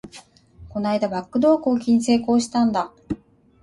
[0.67, 2.91] この間、バックドア攻撃に成功したんだ